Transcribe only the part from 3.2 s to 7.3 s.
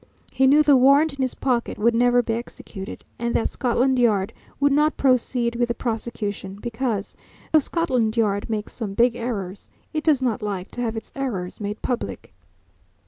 that Scotland Yard would not proceed with the prosecution, because,